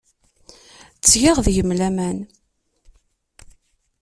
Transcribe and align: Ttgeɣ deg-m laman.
Ttgeɣ 0.95 1.37
deg-m 1.45 1.69
laman. 1.79 2.17